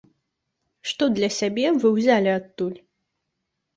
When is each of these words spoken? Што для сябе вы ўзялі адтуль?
Што 0.93 1.03
для 1.19 1.29
сябе 1.39 1.67
вы 1.83 1.87
ўзялі 1.99 2.31
адтуль? 2.39 2.77